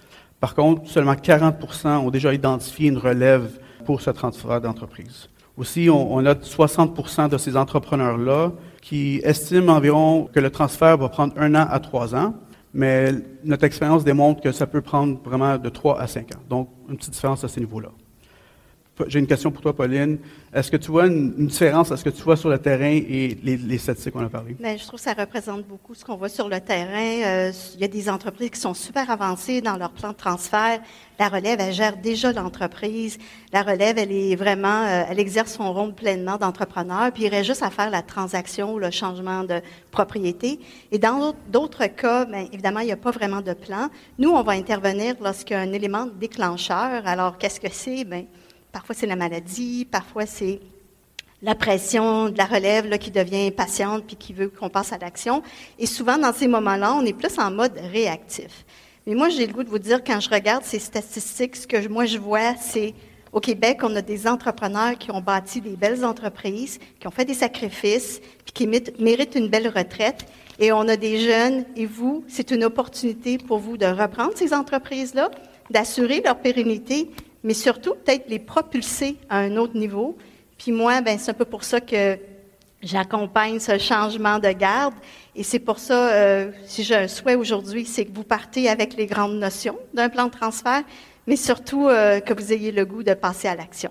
Par 0.41 0.55
contre, 0.55 0.89
seulement 0.89 1.15
40% 1.15 1.89
ont 1.99 2.11
déjà 2.11 2.33
identifié 2.33 2.89
une 2.89 2.99
relève 2.99 3.59
pour 3.85 4.01
ce 4.01 4.11
transfert 4.11 4.61
d'entreprise. 4.61 5.29
Aussi, 5.57 5.89
on, 5.91 6.15
on 6.15 6.25
a 6.27 6.35
60% 6.35 7.29
de 7.29 7.39
ces 7.39 7.57
entrepreneurs-là 7.57 8.53
qui 8.81 9.21
estiment 9.23 9.75
environ 9.75 10.29
que 10.33 10.41
le 10.41 10.51
transfert 10.51 10.97
va 10.97 11.09
prendre 11.09 11.35
un 11.37 11.55
an 11.55 11.67
à 11.71 11.79
trois 11.81 12.15
ans, 12.15 12.35
mais 12.75 13.13
notre 13.45 13.65
expérience 13.65 14.05
démontre 14.05 14.43
que 14.43 14.51
ça 14.51 14.67
peut 14.67 14.83
prendre 14.83 15.21
vraiment 15.23 15.57
de 15.57 15.69
trois 15.69 16.01
à 16.01 16.09
cinq 16.09 16.35
ans. 16.35 16.41
Donc, 16.51 16.69
une 16.89 16.97
petite 16.97 17.13
différence 17.13 17.45
à 17.45 17.49
ce 17.49 17.61
niveau-là. 17.61 17.91
J'ai 19.09 19.19
une 19.19 19.27
question 19.27 19.51
pour 19.51 19.61
toi, 19.61 19.75
Pauline. 19.75 20.19
Est-ce 20.53 20.71
que 20.71 20.77
tu 20.77 20.93
vois 20.93 21.07
une, 21.07 21.47
différence, 21.47 21.91
est-ce 21.91 22.05
que 22.05 22.11
tu 22.11 22.23
vois 22.23 22.37
sur 22.37 22.49
le 22.49 22.59
terrain 22.59 22.93
et 22.93 23.37
les, 23.43 23.79
statistiques 23.79 24.13
qu'on 24.13 24.25
a 24.25 24.29
parlé? 24.29 24.55
Bien, 24.55 24.77
je 24.77 24.87
trouve 24.87 25.01
que 25.01 25.05
ça 25.05 25.15
représente 25.15 25.67
beaucoup 25.67 25.95
ce 25.95 26.05
qu'on 26.05 26.15
voit 26.15 26.29
sur 26.29 26.49
le 26.49 26.61
terrain. 26.61 27.23
Euh, 27.25 27.53
il 27.75 27.81
y 27.81 27.85
a 27.85 27.89
des 27.89 28.09
entreprises 28.09 28.51
qui 28.51 28.61
sont 28.61 28.73
super 28.73 29.11
avancées 29.11 29.61
dans 29.61 29.77
leur 29.77 29.91
plan 29.91 30.11
de 30.11 30.17
transfert. 30.17 30.81
La 31.19 31.29
relève, 31.29 31.59
elle 31.61 31.73
gère 31.73 31.97
déjà 31.97 32.33
l'entreprise. 32.33 33.19
La 33.53 33.63
relève, 33.63 33.99
elle 33.99 34.13
est 34.13 34.37
vraiment, 34.37 34.85
euh, 34.85 35.03
elle 35.11 35.19
exerce 35.19 35.55
son 35.55 35.73
rôle 35.73 35.93
pleinement 35.93 36.37
d'entrepreneur, 36.37 37.11
puis 37.13 37.25
il 37.25 37.29
reste 37.29 37.47
juste 37.47 37.65
à 37.65 37.71
faire 37.71 37.91
la 37.91 38.03
transaction 38.03 38.75
ou 38.75 38.79
le 38.79 38.93
changement 38.93 39.43
de 39.43 39.61
propriété. 39.91 40.61
Et 40.93 40.99
dans 40.99 41.35
d'autres 41.49 41.87
cas, 41.87 42.27
bien, 42.27 42.47
évidemment, 42.53 42.81
il 42.81 42.87
n'y 42.87 42.93
a 42.93 42.97
pas 42.97 43.11
vraiment 43.11 43.41
de 43.41 43.55
plan. 43.55 43.89
Nous, 44.19 44.31
on 44.31 44.43
va 44.45 44.53
intervenir 44.53 45.17
lorsqu'il 45.21 45.57
y 45.57 45.59
a 45.59 45.63
un 45.63 45.73
élément 45.73 46.07
déclencheur. 46.07 47.03
Alors, 47.07 47.39
qu'est-ce 47.39 47.59
que 47.59 47.73
c'est? 47.73 48.05
Bien, 48.05 48.25
Parfois, 48.75 48.97
c'est 48.97 49.07
la 49.07 49.15
maladie, 49.15 49.87
parfois, 49.89 50.27
c'est 50.27 50.59
la 51.43 51.55
pression 51.55 52.29
de 52.29 52.37
la 52.37 52.45
relève 52.45 52.89
là, 52.89 52.99
qui 52.99 53.13
devient 53.13 53.47
impatiente 53.47 54.03
puis 54.05 54.17
qui 54.17 54.33
veut 54.33 54.49
qu'on 54.49 54.69
passe 54.69 54.93
à 54.93 54.99
l'action. 54.99 55.45
Et 55.79 55.87
souvent, 55.87 56.19
dans 56.19 56.33
ces 56.33 56.49
moments-là, 56.49 56.93
on 56.97 57.07
est 57.07 57.13
plus 57.13 57.39
en 57.39 57.53
mode 57.53 57.79
réactif. 57.93 58.65
Mais 59.07 59.15
moi, 59.15 59.29
j'ai 59.29 59.47
le 59.47 59.53
goût 59.53 59.63
de 59.63 59.69
vous 59.69 59.79
dire, 59.79 60.03
quand 60.03 60.19
je 60.19 60.29
regarde 60.29 60.65
ces 60.65 60.81
statistiques, 60.81 61.55
ce 61.55 61.69
que 61.69 61.87
moi 61.87 62.05
je 62.05 62.19
vois, 62.19 62.57
c'est 62.57 62.95
au 63.33 63.39
Québec, 63.39 63.79
on 63.85 63.95
a 63.95 64.03
des 64.03 64.27
entrepreneurs 64.27 64.99
qui 64.99 65.13
ont 65.13 65.21
bâti 65.21 65.61
des 65.61 65.77
belles 65.77 66.05
entreprises, 66.05 66.81
qui 66.99 67.07
ont 67.07 67.13
fait 67.13 67.25
des 67.25 67.35
sacrifices, 67.35 68.21
puis 68.45 68.53
qui 68.53 68.67
méritent 68.67 69.37
une 69.37 69.49
belle 69.49 69.69
retraite. 69.69 70.27
Et 70.59 70.73
on 70.73 70.89
a 70.89 70.97
des 70.97 71.21
jeunes, 71.21 71.65
et 71.77 71.87
vous, 71.87 72.25
c'est 72.27 72.51
une 72.51 72.65
opportunité 72.65 73.39
pour 73.39 73.59
vous 73.59 73.77
de 73.77 73.87
reprendre 73.87 74.33
ces 74.35 74.53
entreprises-là, 74.53 75.31
d'assurer 75.71 76.23
leur 76.25 76.39
pérennité, 76.41 77.09
mais 77.45 77.55
surtout 77.55 77.95
peut-être 77.95 78.29
les 78.29 78.41
propulser 78.41 79.17
à 79.29 79.39
un 79.39 79.57
autre 79.57 79.77
niveau. 79.77 80.17
Puis 80.59 80.73
moi, 80.73 81.03
ben 81.03 81.19
c'est 81.19 81.31
un 81.31 81.35
peu 81.35 81.45
pour 81.45 81.63
ça 81.63 81.81
que 81.81 82.19
j'accompagne 82.83 83.61
ce 83.61 83.79
changement 83.79 84.39
de 84.39 84.51
garde. 84.51 84.95
Et 85.37 85.43
c'est 85.43 85.59
pour 85.59 85.79
ça, 85.79 86.11
euh, 86.13 86.51
si 86.67 86.85
j'ai 86.85 86.97
un 86.97 87.09
souhait 87.09 87.35
aujourd'hui, 87.35 87.85
c'est 87.85 88.05
que 88.05 88.15
vous 88.15 88.25
partez 88.25 88.69
avec 88.69 88.95
les 88.95 89.07
grandes 89.07 89.39
notions 89.39 89.79
d'un 89.93 90.09
plan 90.09 90.27
de 90.27 90.31
transfert, 90.31 90.83
mais 91.27 91.37
surtout 91.37 91.89
euh, 91.89 92.21
que 92.21 92.33
vous 92.35 92.53
ayez 92.53 92.73
le 92.73 92.85
goût 92.85 93.03
de 93.03 93.15
passer 93.15 93.49
à 93.49 93.55
l'action. 93.55 93.91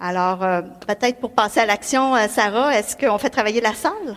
Alors, 0.00 0.42
euh, 0.42 0.62
peut-être 0.86 1.20
pour 1.20 1.32
passer 1.32 1.60
à 1.60 1.66
l'action, 1.66 2.14
Sarah, 2.28 2.76
est-ce 2.76 2.96
qu'on 2.96 3.18
fait 3.18 3.30
travailler 3.30 3.60
la 3.60 3.74
salle? 3.74 4.16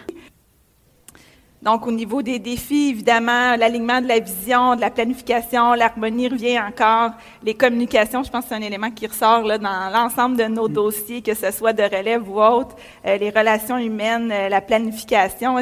Donc, 1.67 1.85
au 1.85 1.91
niveau 1.91 2.21
des 2.21 2.39
défis, 2.39 2.91
évidemment, 2.91 3.57
l'alignement 3.57 3.99
de 3.99 4.07
la 4.07 4.19
vision, 4.19 4.77
de 4.77 4.79
la 4.79 4.89
planification, 4.89 5.73
l'harmonie 5.73 6.29
revient 6.29 6.61
encore. 6.61 7.11
Les 7.43 7.55
communications, 7.55 8.23
je 8.23 8.31
pense 8.31 8.45
que 8.45 8.49
c'est 8.51 8.55
un 8.55 8.61
élément 8.61 8.89
qui 8.89 9.05
ressort 9.05 9.41
là, 9.41 9.57
dans 9.57 9.91
l'ensemble 9.93 10.37
de 10.37 10.45
nos 10.45 10.69
dossiers, 10.69 11.21
que 11.21 11.33
ce 11.33 11.51
soit 11.51 11.73
de 11.73 11.83
relève 11.83 12.23
ou 12.29 12.41
autre. 12.41 12.77
Euh, 13.05 13.17
les 13.17 13.31
relations 13.31 13.77
humaines, 13.77 14.31
euh, 14.31 14.47
la 14.47 14.61
planification. 14.61 15.57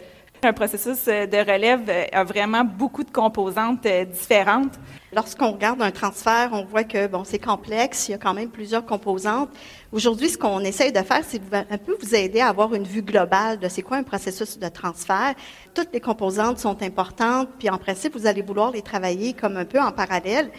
Un 0.46 0.54
processus 0.54 1.08
euh, 1.08 1.26
de 1.26 1.38
relève 1.38 1.92
a 2.12 2.24
vraiment 2.24 2.64
beaucoup 2.64 3.04
de 3.04 3.10
composantes 3.10 3.88
différentes. 4.14 4.74
Lorsqu'on 5.12 5.52
regarde 5.52 5.82
un 5.82 5.90
transfert, 5.90 6.50
on 6.52 6.64
voit 6.66 6.84
que 6.84 7.08
bon, 7.08 7.24
c'est 7.24 7.40
complexe, 7.40 8.08
il 8.08 8.12
y 8.12 8.14
a 8.14 8.20
quand 8.20 8.36
même 8.36 8.50
plusieurs 8.50 8.86
composantes. 8.86 9.50
Aujourd'hui, 9.92 10.30
ce 10.30 10.38
qu'on 10.38 10.60
essaye 10.60 10.92
de 10.92 11.00
faire, 11.00 11.22
c'est 11.28 11.42
un 11.52 11.78
peu 11.80 11.98
vous 12.00 12.14
aider 12.14 12.42
à 12.42 12.50
avoir 12.50 12.76
une 12.76 12.84
vue 12.84 13.02
globale 13.02 13.58
de 13.58 13.68
c'est 13.68 13.82
quoi 13.82 13.98
un 13.98 14.04
processus 14.04 14.60
de 14.60 14.68
transfert. 14.68 15.34
Toutes 15.74 15.90
les 15.94 16.00
composantes 16.00 16.60
sont 16.60 16.80
importantes, 16.84 17.50
puis 17.58 17.72
en 17.72 17.80
principe, 17.80 18.16
vous 18.16 18.28
allez 18.28 18.44
vouloir 18.44 18.70
les 18.70 18.84
travailler 18.84 19.34
comme 19.34 19.58
un 19.58 19.66
peu 19.66 19.80
en 19.80 19.92
parallèle. 19.92 20.52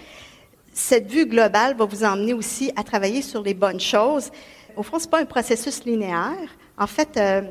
Cette 0.72 1.08
vue 1.08 1.26
globale 1.26 1.76
va 1.76 1.84
vous 1.84 2.02
emmener 2.02 2.34
aussi 2.34 2.72
à 2.74 2.82
travailler 2.82 3.22
sur 3.22 3.40
les 3.40 3.54
bonnes 3.54 3.80
choses. 3.80 4.32
Au 4.76 4.82
fond, 4.82 4.98
c'est 4.98 5.10
pas 5.10 5.20
un 5.20 5.26
processus 5.26 5.84
linéaire. 5.84 6.50
En 6.76 6.88
fait, 6.88 7.16
euh, 7.16 7.42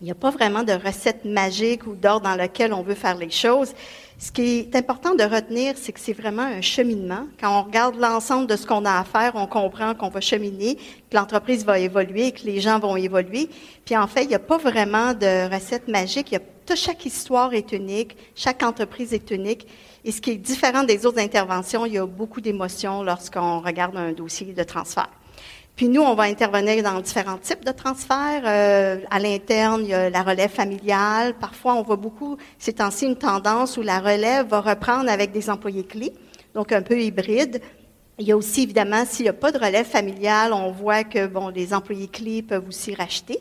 il 0.00 0.04
n'y 0.04 0.10
a 0.10 0.14
pas 0.14 0.30
vraiment 0.30 0.62
de 0.62 0.72
recette 0.72 1.24
magique 1.24 1.86
ou 1.86 1.94
d'ordre 1.94 2.28
dans 2.28 2.36
lequel 2.36 2.72
on 2.72 2.82
veut 2.82 2.94
faire 2.94 3.16
les 3.16 3.30
choses. 3.30 3.72
Ce 4.18 4.30
qui 4.30 4.58
est 4.58 4.76
important 4.76 5.14
de 5.14 5.22
retenir, 5.22 5.74
c'est 5.76 5.92
que 5.92 6.00
c'est 6.00 6.12
vraiment 6.12 6.42
un 6.42 6.60
cheminement. 6.60 7.26
Quand 7.40 7.60
on 7.60 7.62
regarde 7.62 7.96
l'ensemble 7.96 8.46
de 8.46 8.56
ce 8.56 8.66
qu'on 8.66 8.84
a 8.84 8.98
à 8.98 9.04
faire, 9.04 9.32
on 9.34 9.46
comprend 9.46 9.94
qu'on 9.94 10.08
va 10.08 10.20
cheminer, 10.20 10.76
que 10.76 11.16
l'entreprise 11.16 11.64
va 11.64 11.78
évoluer, 11.78 12.32
que 12.32 12.44
les 12.44 12.60
gens 12.60 12.78
vont 12.78 12.96
évoluer. 12.96 13.48
Puis 13.84 13.96
en 13.96 14.06
fait, 14.06 14.24
il 14.24 14.28
n'y 14.28 14.34
a 14.34 14.40
pas 14.40 14.58
vraiment 14.58 15.14
de 15.14 15.52
recette 15.52 15.88
magique. 15.88 16.34
Chaque 16.74 17.06
histoire 17.06 17.52
est 17.54 17.72
unique, 17.72 18.16
chaque 18.34 18.62
entreprise 18.62 19.12
est 19.12 19.30
unique. 19.30 19.66
Et 20.04 20.12
ce 20.12 20.20
qui 20.20 20.30
est 20.30 20.36
différent 20.36 20.84
des 20.84 21.06
autres 21.06 21.18
interventions, 21.18 21.86
il 21.86 21.94
y 21.94 21.98
a 21.98 22.06
beaucoup 22.06 22.40
d'émotions 22.40 23.02
lorsqu'on 23.02 23.60
regarde 23.60 23.96
un 23.96 24.12
dossier 24.12 24.52
de 24.52 24.62
transfert. 24.62 25.10
Puis 25.76 25.88
nous, 25.88 26.02
on 26.02 26.14
va 26.14 26.24
intervenir 26.24 26.84
dans 26.84 27.00
différents 27.00 27.38
types 27.38 27.64
de 27.64 27.72
transferts. 27.72 28.42
Euh, 28.44 28.98
à 29.10 29.18
l'interne, 29.18 29.80
il 29.82 29.88
y 29.88 29.94
a 29.94 30.08
la 30.08 30.22
relève 30.22 30.50
familiale. 30.50 31.34
Parfois, 31.34 31.74
on 31.74 31.82
voit 31.82 31.96
beaucoup, 31.96 32.36
c'est 32.58 32.80
ainsi 32.80 33.06
une 33.06 33.16
tendance 33.16 33.76
où 33.76 33.82
la 33.82 33.98
relève 33.98 34.46
va 34.46 34.60
reprendre 34.60 35.10
avec 35.10 35.32
des 35.32 35.50
employés 35.50 35.84
clés, 35.84 36.12
donc 36.54 36.70
un 36.70 36.82
peu 36.82 37.00
hybride. 37.00 37.60
Il 38.18 38.26
y 38.26 38.30
a 38.30 38.36
aussi, 38.36 38.62
évidemment, 38.62 39.04
s'il 39.04 39.24
n'y 39.24 39.30
a 39.30 39.32
pas 39.32 39.50
de 39.50 39.58
relève 39.58 39.86
familiale, 39.86 40.52
on 40.52 40.70
voit 40.70 41.02
que 41.02 41.26
bon, 41.26 41.48
les 41.48 41.74
employés 41.74 42.06
clés 42.06 42.42
peuvent 42.42 42.68
aussi 42.68 42.94
racheter. 42.94 43.40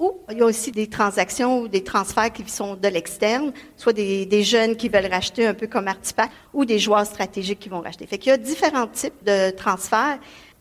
Ou 0.00 0.12
il 0.30 0.38
y 0.38 0.42
a 0.42 0.44
aussi 0.44 0.70
des 0.70 0.88
transactions 0.88 1.60
ou 1.60 1.68
des 1.68 1.82
transferts 1.82 2.32
qui 2.32 2.48
sont 2.48 2.74
de 2.74 2.88
l'externe, 2.88 3.52
soit 3.76 3.92
des, 3.92 4.42
jeunes 4.44 4.76
qui 4.76 4.88
veulent 4.88 5.10
racheter 5.10 5.46
un 5.46 5.54
peu 5.54 5.66
comme 5.66 5.88
Artipac 5.88 6.30
ou 6.52 6.64
des 6.64 6.78
joueurs 6.78 7.06
stratégiques 7.06 7.58
qui 7.58 7.68
vont 7.68 7.80
racheter. 7.80 8.06
Fait 8.06 8.18
qu'il 8.18 8.30
y 8.30 8.32
a 8.32 8.36
différents 8.36 8.86
types 8.86 9.24
de 9.24 9.50
transferts. 9.50 10.18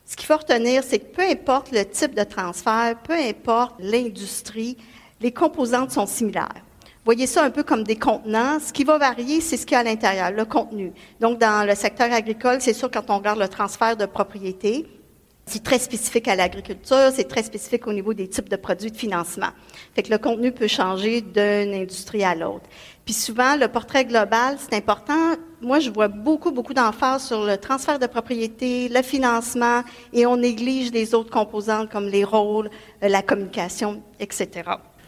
Ce 0.08 0.16
qu'il 0.16 0.26
faut 0.26 0.38
retenir, 0.38 0.84
c'est 0.84 1.00
que 1.00 1.16
peu 1.16 1.22
importe 1.22 1.72
le 1.74 1.84
type 1.84 2.16
de 2.16 2.24
transfert, 2.24 2.96
peu 3.04 3.14
importe 3.14 3.76
l'industrie, 3.80 4.78
les 5.20 5.34
composantes 5.34 5.92
sont 5.92 6.06
similaires. 6.06 6.64
Voyez 7.04 7.28
ça 7.28 7.44
un 7.44 7.50
peu 7.50 7.64
comme 7.64 7.84
des 7.84 7.98
contenants. 7.98 8.58
Ce 8.60 8.72
qui 8.72 8.86
va 8.86 8.98
varier, 8.98 9.42
c'est 9.42 9.58
ce 9.58 9.66
qu'il 9.66 9.74
y 9.74 9.78
a 9.78 9.80
à 9.80 9.84
l'intérieur, 9.84 10.32
le 10.32 10.46
contenu. 10.46 10.94
Donc, 11.20 11.40
dans 11.40 11.68
le 11.68 11.76
secteur 11.76 12.12
agricole, 12.14 12.58
c'est 12.62 12.74
sûr, 12.74 12.90
quand 12.90 13.10
on 13.10 13.18
regarde 13.18 13.40
le 13.40 13.50
transfert 13.50 13.98
de 13.98 14.06
propriété, 14.06 14.88
c'est 15.46 15.64
très 15.64 15.80
spécifique 15.80 16.28
à 16.30 16.36
l'agriculture, 16.36 17.12
c'est 17.14 17.28
très 17.28 17.44
spécifique 17.44 17.86
au 17.88 17.94
niveau 17.94 18.14
des 18.14 18.30
types 18.30 18.50
de 18.50 18.58
produits 18.58 18.92
de 18.92 18.98
financement. 18.98 19.50
Fait 19.94 20.04
que 20.04 20.12
le 20.12 20.18
contenu 20.18 20.54
peut 20.54 20.68
changer 20.68 21.20
d'une 21.22 21.74
industrie 21.74 22.24
à 22.24 22.34
l'autre. 22.34 22.66
Puis 23.04 23.14
souvent, 23.14 23.58
le 23.58 23.68
portrait 23.68 24.06
global, 24.06 24.58
c'est 24.58 24.76
important. 24.76 25.36
Moi, 25.60 25.80
je 25.80 25.90
vois 25.90 26.08
beaucoup, 26.08 26.52
beaucoup 26.52 26.76
d'emphase 26.76 27.26
sur 27.26 27.44
le 27.44 27.58
transfert 27.58 27.98
de 27.98 28.06
propriété, 28.06 28.90
le 28.90 29.02
financement, 29.02 29.82
et 30.14 30.28
on 30.28 30.38
néglige 30.38 30.92
les 30.92 31.16
autres 31.16 31.32
composantes 31.32 31.90
comme 31.90 32.06
les 32.06 32.24
rôles, 32.24 32.70
euh, 33.02 33.08
la 33.08 33.24
communication, 33.24 34.04
etc. 34.20 34.50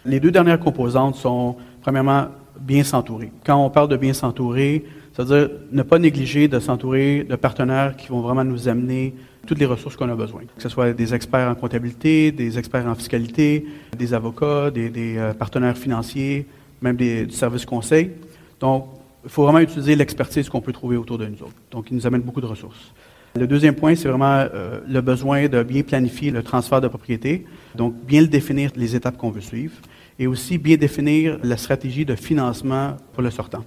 Les 0.06 0.20
deux 0.20 0.32
dernières 0.32 0.60
composantes 0.60 1.15
sont, 1.15 1.56
premièrement, 1.82 2.29
bien 2.60 2.84
s'entourer. 2.84 3.32
Quand 3.46 3.63
on 3.63 3.70
parle 3.70 3.89
de 3.89 3.98
bien 3.98 4.13
s'entourer, 4.13 4.86
c'est-à-dire 5.13 5.51
ne 5.72 5.84
pas 5.84 6.00
négliger 6.00 6.48
de 6.48 6.60
s'entourer 6.60 7.25
de 7.29 7.36
partenaires 7.36 7.96
qui 7.96 8.08
vont 8.08 8.22
vraiment 8.22 8.44
nous 8.44 8.68
amener 8.68 9.13
toutes 9.46 9.60
les 9.60 9.68
ressources 9.68 9.96
qu'on 9.96 10.10
a 10.10 10.15
besoin, 10.15 10.41
que 10.56 10.63
ce 10.63 10.70
soit 10.70 10.94
des 10.94 11.13
experts 11.13 11.48
en 11.48 11.56
comptabilité, 11.56 12.32
des 12.32 12.58
experts 12.58 12.88
en 12.88 12.96
fiscalité, 12.96 13.68
des 13.96 14.13
avocats, 14.15 14.72
des, 14.72 14.91
euh, 15.18 15.34
partenaires 15.34 15.77
financiers, 15.77 16.48
même 16.82 16.96
des, 16.96 17.27
du 17.27 17.36
service 17.36 17.65
conseil. 17.65 18.12
Donc, 18.60 18.88
il 19.24 19.30
faut 19.30 19.44
vraiment 19.44 19.60
utiliser 19.60 19.96
l'expertise 19.96 20.50
qu'on 20.50 20.62
peut 20.62 20.72
trouver 20.72 20.98
autour 20.98 21.18
de 21.18 21.26
nous 21.26 21.42
autres. 21.42 21.56
Donc, 21.72 21.88
il 21.92 21.98
nous 21.98 22.08
amène 22.08 22.22
beaucoup 22.22 22.42
de 22.42 22.46
ressources. 22.46 22.94
Le 23.36 23.46
deuxième 23.46 23.76
point, 23.76 23.96
c'est 23.96 24.08
vraiment 24.08 24.48
euh, 24.54 24.80
le 24.88 25.02
besoin 25.02 25.48
de 25.48 25.62
bien 25.62 25.84
planifier 25.84 26.32
le 26.32 26.42
transfert 26.42 26.82
de 26.82 26.88
propriété, 26.88 27.46
donc 27.76 27.94
bien 28.06 28.22
le 28.22 28.28
définir 28.28 28.72
les 28.76 28.96
étapes 28.96 29.18
qu'on 29.18 29.30
veut 29.30 29.42
suivre, 29.42 29.76
et 30.18 30.26
aussi 30.26 30.58
bien 30.58 30.78
définir 30.78 31.38
la 31.44 31.56
stratégie 31.56 32.06
de 32.06 32.16
financement 32.16 32.98
pour 33.14 33.22
le 33.22 33.30
sortant. 33.30 33.64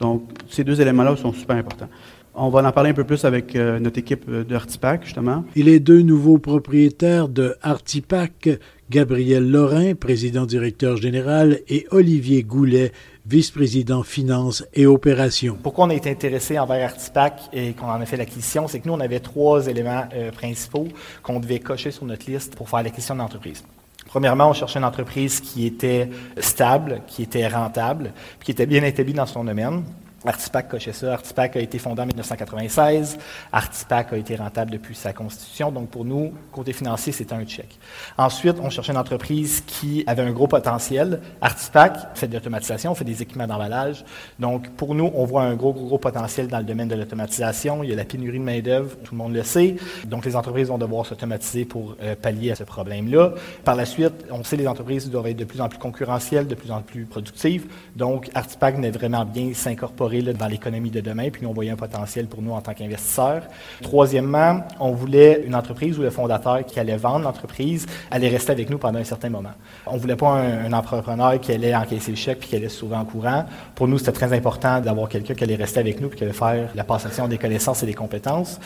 Donc, 0.00 0.28
ces 0.48 0.64
deux 0.64 0.80
éléments-là 0.80 1.16
sont 1.16 1.32
super 1.32 1.56
importants. 1.56 1.88
On 2.34 2.48
va 2.48 2.66
en 2.66 2.72
parler 2.72 2.90
un 2.90 2.94
peu 2.94 3.04
plus 3.04 3.24
avec 3.24 3.56
euh, 3.56 3.80
notre 3.80 3.98
équipe 3.98 4.30
de 4.30 4.54
Artipac, 4.54 5.04
justement. 5.04 5.44
Et 5.56 5.62
les 5.62 5.80
deux 5.80 6.02
nouveaux 6.02 6.38
propriétaires 6.38 7.28
de 7.28 7.56
Artipac, 7.62 8.48
Gabriel 8.90 9.48
Lorrain, 9.48 9.94
président-directeur 9.94 10.96
général, 10.96 11.60
et 11.68 11.86
Olivier 11.92 12.42
Goulet, 12.42 12.90
vice-président 13.24 14.02
finance 14.02 14.64
et 14.74 14.84
opérations. 14.84 15.56
Pourquoi 15.62 15.84
on 15.84 15.90
a 15.90 15.94
été 15.94 16.10
intéressé 16.10 16.58
envers 16.58 16.90
Artipac 16.90 17.50
et 17.52 17.72
qu'on 17.74 17.86
en 17.86 18.00
a 18.00 18.04
fait 18.04 18.16
l'acquisition, 18.16 18.66
c'est 18.66 18.80
que 18.80 18.88
nous, 18.88 18.94
on 18.94 19.00
avait 19.00 19.20
trois 19.20 19.68
éléments 19.68 20.08
euh, 20.12 20.32
principaux 20.32 20.88
qu'on 21.22 21.38
devait 21.38 21.60
cocher 21.60 21.92
sur 21.92 22.04
notre 22.04 22.28
liste 22.28 22.56
pour 22.56 22.68
faire 22.68 22.82
l'acquisition 22.82 23.14
d'entreprise. 23.14 23.62
Premièrement, 24.06 24.50
on 24.50 24.54
cherchait 24.54 24.80
une 24.80 24.84
entreprise 24.84 25.38
qui 25.38 25.66
était 25.66 26.10
stable, 26.38 27.02
qui 27.06 27.22
était 27.22 27.46
rentable, 27.46 28.12
qui 28.42 28.50
était 28.50 28.66
bien 28.66 28.82
établie 28.82 29.12
dans 29.12 29.26
son 29.26 29.44
domaine. 29.44 29.84
Artipac 30.24 30.68
cochait 30.68 30.92
ça. 30.92 31.14
Artipac 31.14 31.56
a 31.56 31.60
été 31.60 31.78
fondé 31.78 32.02
en 32.02 32.06
1996. 32.06 33.16
Artipac 33.52 34.12
a 34.12 34.18
été 34.18 34.36
rentable 34.36 34.70
depuis 34.70 34.94
sa 34.94 35.14
constitution. 35.14 35.72
Donc, 35.72 35.88
pour 35.88 36.04
nous, 36.04 36.34
côté 36.52 36.74
financier, 36.74 37.10
c'était 37.10 37.32
un 37.32 37.46
chèque. 37.46 37.78
Ensuite, 38.18 38.56
on 38.60 38.68
cherchait 38.68 38.92
une 38.92 38.98
entreprise 38.98 39.62
qui 39.66 40.04
avait 40.06 40.22
un 40.22 40.32
gros 40.32 40.46
potentiel. 40.46 41.20
Artipac 41.40 42.16
fait 42.18 42.28
de 42.28 42.34
l'automatisation, 42.34 42.94
fait 42.94 43.04
des 43.04 43.22
équipements 43.22 43.46
d'emballage. 43.46 44.04
Donc, 44.38 44.68
pour 44.70 44.94
nous, 44.94 45.10
on 45.14 45.24
voit 45.24 45.42
un 45.42 45.54
gros, 45.54 45.72
gros, 45.72 45.86
gros 45.86 45.98
potentiel 45.98 46.48
dans 46.48 46.58
le 46.58 46.64
domaine 46.64 46.88
de 46.88 46.96
l'automatisation. 46.96 47.82
Il 47.82 47.88
y 47.88 47.92
a 47.94 47.96
la 47.96 48.04
pénurie 48.04 48.38
de 48.38 48.44
main-d'œuvre, 48.44 48.96
tout 49.02 49.14
le 49.14 49.18
monde 49.18 49.32
le 49.32 49.42
sait. 49.42 49.76
Donc, 50.04 50.26
les 50.26 50.36
entreprises 50.36 50.68
vont 50.68 50.78
devoir 50.78 51.06
s'automatiser 51.06 51.64
pour 51.64 51.96
euh, 52.02 52.14
pallier 52.14 52.50
à 52.50 52.56
ce 52.56 52.64
problème-là. 52.64 53.32
Par 53.64 53.74
la 53.74 53.86
suite, 53.86 54.26
on 54.30 54.44
sait 54.44 54.56
que 54.56 54.62
les 54.62 54.68
entreprises 54.68 55.08
doivent 55.08 55.28
être 55.28 55.38
de 55.38 55.44
plus 55.44 55.62
en 55.62 55.70
plus 55.70 55.78
concurrentielles, 55.78 56.46
de 56.46 56.54
plus 56.54 56.70
en 56.70 56.82
plus 56.82 57.06
productives. 57.06 57.68
Donc, 57.96 58.28
Artipac 58.34 58.76
venait 58.76 58.90
vraiment 58.90 59.24
bien 59.24 59.54
s'incorporer 59.54 60.09
dans 60.10 60.46
l'économie 60.46 60.90
de 60.90 61.00
demain, 61.00 61.30
puis 61.30 61.42
nous, 61.42 61.48
on 61.48 61.52
voyait 61.52 61.70
un 61.70 61.76
potentiel 61.76 62.26
pour 62.26 62.42
nous 62.42 62.52
en 62.52 62.60
tant 62.60 62.74
qu'investisseurs. 62.74 63.42
Troisièmement, 63.82 64.62
on 64.78 64.92
voulait 64.92 65.42
une 65.46 65.54
entreprise 65.54 65.98
où 65.98 66.02
le 66.02 66.10
fondateur 66.10 66.64
qui 66.66 66.78
allait 66.80 66.96
vendre 66.96 67.24
l'entreprise 67.24 67.86
allait 68.10 68.28
rester 68.28 68.52
avec 68.52 68.68
nous 68.70 68.78
pendant 68.78 68.98
un 68.98 69.04
certain 69.04 69.30
moment. 69.30 69.52
On 69.86 69.94
ne 69.94 70.00
voulait 70.00 70.16
pas 70.16 70.30
un, 70.30 70.72
entrepreneur 70.72 71.40
qui 71.40 71.52
allait 71.52 71.74
encaisser 71.74 72.10
le 72.10 72.16
chèque 72.16 72.40
puis 72.40 72.48
qui 72.48 72.56
allait 72.56 72.68
souvent 72.68 73.00
en 73.00 73.04
courant. 73.04 73.44
Pour 73.74 73.88
nous, 73.88 73.98
c'était 73.98 74.12
très 74.12 74.32
important 74.32 74.80
d'avoir 74.80 75.08
quelqu'un 75.08 75.34
qui 75.34 75.44
allait 75.44 75.56
rester 75.56 75.80
avec 75.80 76.00
nous 76.00 76.08
puis 76.08 76.18
qui 76.18 76.24
allait 76.24 76.32
faire 76.32 76.70
la 76.74 76.84
passation 76.84 77.28
des 77.28 77.38
connaissances 77.38 77.82
et 77.82 77.86
des 77.86 77.94
compétences. 77.94 78.60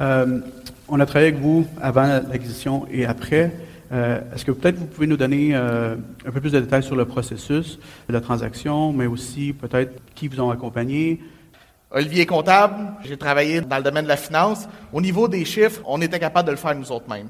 Euh, 0.00 0.40
on 0.88 1.00
a 1.00 1.06
travaillé 1.06 1.32
avec 1.32 1.40
vous 1.40 1.66
avant 1.80 2.06
l'acquisition 2.28 2.86
et 2.90 3.04
après. 3.06 3.50
Euh, 3.92 4.20
est-ce 4.34 4.44
que 4.44 4.52
peut-être 4.52 4.76
vous 4.76 4.86
pouvez 4.86 5.06
nous 5.06 5.16
donner 5.16 5.50
euh, 5.54 5.96
un 6.26 6.30
peu 6.30 6.40
plus 6.40 6.52
de 6.52 6.60
détails 6.60 6.82
sur 6.82 6.96
le 6.96 7.04
processus 7.04 7.78
de 8.08 8.12
la 8.12 8.20
transaction, 8.20 8.92
mais 8.92 9.06
aussi 9.06 9.52
peut-être 9.52 10.00
qui 10.14 10.28
vous 10.28 10.40
ont 10.40 10.50
accompagné? 10.50 11.20
Olivier 11.90 12.24
comptable, 12.24 12.74
j'ai 13.04 13.18
travaillé 13.18 13.60
dans 13.60 13.76
le 13.76 13.82
domaine 13.82 14.04
de 14.04 14.08
la 14.08 14.16
finance. 14.16 14.66
Au 14.94 15.02
niveau 15.02 15.28
des 15.28 15.44
chiffres, 15.44 15.82
on 15.84 16.00
était 16.00 16.18
capable 16.18 16.46
de 16.46 16.52
le 16.52 16.56
faire 16.56 16.74
nous 16.74 16.90
autres 16.90 17.08
mêmes. 17.08 17.28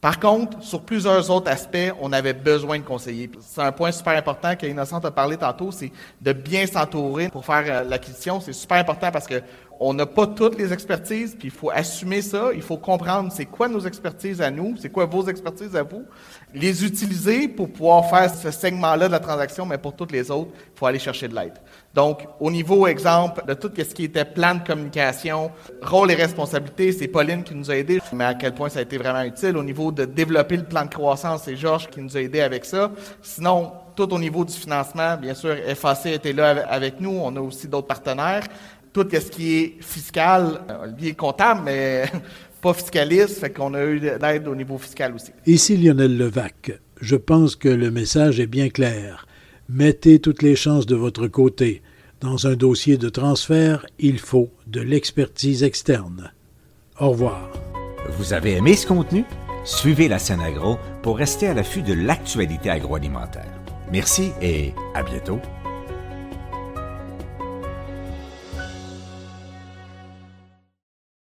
Par 0.00 0.20
contre, 0.20 0.62
sur 0.62 0.82
plusieurs 0.82 1.28
autres 1.30 1.50
aspects, 1.50 1.92
on 2.00 2.12
avait 2.12 2.34
besoin 2.34 2.78
de 2.78 2.84
conseillers. 2.84 3.28
C'est 3.40 3.62
un 3.62 3.72
point 3.72 3.90
super 3.90 4.16
important 4.16 4.54
qu'Innocente 4.54 5.04
a 5.04 5.10
parlé 5.10 5.36
tantôt, 5.36 5.72
c'est 5.72 5.90
de 6.20 6.32
bien 6.32 6.66
s'entourer 6.66 7.28
pour 7.30 7.44
faire 7.44 7.64
euh, 7.66 7.82
l'acquisition. 7.82 8.40
C'est 8.40 8.52
super 8.52 8.76
important 8.76 9.10
parce 9.10 9.26
que 9.26 9.42
on 9.78 9.92
n'a 9.92 10.06
pas 10.06 10.26
toutes 10.26 10.58
les 10.58 10.72
expertises, 10.72 11.36
puis 11.38 11.48
il 11.48 11.54
faut 11.54 11.70
assumer 11.70 12.22
ça. 12.22 12.50
Il 12.54 12.62
faut 12.62 12.78
comprendre 12.78 13.30
c'est 13.32 13.44
quoi 13.44 13.68
nos 13.68 13.80
expertises 13.80 14.40
à 14.40 14.50
nous, 14.50 14.74
c'est 14.78 14.88
quoi 14.88 15.04
vos 15.04 15.26
expertises 15.26 15.76
à 15.76 15.82
vous. 15.82 16.04
Les 16.54 16.84
utiliser 16.84 17.48
pour 17.48 17.70
pouvoir 17.70 18.08
faire 18.08 18.34
ce 18.34 18.50
segment-là 18.50 19.08
de 19.08 19.12
la 19.12 19.20
transaction, 19.20 19.66
mais 19.66 19.78
pour 19.78 19.94
toutes 19.94 20.12
les 20.12 20.30
autres, 20.30 20.50
il 20.54 20.78
faut 20.78 20.86
aller 20.86 20.98
chercher 20.98 21.28
de 21.28 21.34
l'aide. 21.34 21.54
Donc, 21.92 22.26
au 22.40 22.50
niveau, 22.50 22.86
exemple, 22.86 23.42
de 23.46 23.54
tout 23.54 23.70
ce 23.76 23.94
qui 23.94 24.04
était 24.04 24.24
plan 24.24 24.54
de 24.54 24.60
communication, 24.60 25.50
rôle 25.82 26.10
et 26.10 26.14
responsabilité, 26.14 26.92
c'est 26.92 27.08
Pauline 27.08 27.42
qui 27.42 27.54
nous 27.54 27.70
a 27.70 27.76
aidés, 27.76 28.00
mais 28.12 28.24
à 28.24 28.34
quel 28.34 28.54
point 28.54 28.68
ça 28.68 28.78
a 28.78 28.82
été 28.82 28.98
vraiment 28.98 29.22
utile. 29.22 29.56
Au 29.56 29.62
niveau 29.62 29.92
de 29.92 30.04
développer 30.04 30.56
le 30.56 30.64
plan 30.64 30.84
de 30.84 30.90
croissance, 30.90 31.42
c'est 31.44 31.56
Georges 31.56 31.88
qui 31.88 32.00
nous 32.00 32.16
a 32.16 32.20
aidés 32.20 32.42
avec 32.42 32.64
ça. 32.64 32.90
Sinon, 33.22 33.72
tout 33.96 34.12
au 34.12 34.18
niveau 34.18 34.44
du 34.44 34.52
financement, 34.52 35.16
bien 35.16 35.32
sûr, 35.32 35.56
FAC 35.74 36.06
était 36.06 36.34
là 36.34 36.66
avec 36.68 37.00
nous. 37.00 37.18
On 37.22 37.34
a 37.34 37.40
aussi 37.40 37.66
d'autres 37.66 37.86
partenaires 37.86 38.44
tout 38.96 39.06
ce 39.12 39.30
qui 39.30 39.56
est 39.56 39.74
fiscal, 39.80 40.62
Olivier 40.82 41.10
est 41.10 41.14
comptable, 41.14 41.62
mais 41.66 42.10
pas 42.62 42.72
fiscaliste, 42.72 43.40
fait 43.40 43.50
qu'on 43.50 43.74
a 43.74 43.84
eu 43.84 43.98
l'aide 43.98 44.48
au 44.48 44.54
niveau 44.54 44.78
fiscal 44.78 45.14
aussi. 45.14 45.32
Ici 45.44 45.76
Lionel 45.76 46.16
Levac. 46.16 46.72
Je 47.02 47.16
pense 47.16 47.56
que 47.56 47.68
le 47.68 47.90
message 47.90 48.40
est 48.40 48.46
bien 48.46 48.70
clair. 48.70 49.26
Mettez 49.68 50.18
toutes 50.18 50.42
les 50.42 50.56
chances 50.56 50.86
de 50.86 50.96
votre 50.96 51.26
côté. 51.26 51.82
Dans 52.20 52.46
un 52.46 52.54
dossier 52.54 52.96
de 52.96 53.10
transfert, 53.10 53.84
il 53.98 54.18
faut 54.18 54.48
de 54.66 54.80
l'expertise 54.80 55.62
externe. 55.62 56.32
Au 56.98 57.10
revoir. 57.10 57.50
Vous 58.16 58.32
avez 58.32 58.54
aimé 58.54 58.76
ce 58.76 58.86
contenu? 58.86 59.24
Suivez 59.64 60.08
la 60.08 60.18
scène 60.18 60.40
agro 60.40 60.78
pour 61.02 61.18
rester 61.18 61.48
à 61.48 61.54
l'affût 61.54 61.82
de 61.82 61.92
l'actualité 61.92 62.70
agroalimentaire. 62.70 63.52
Merci 63.92 64.32
et 64.40 64.72
à 64.94 65.02
bientôt. 65.02 65.40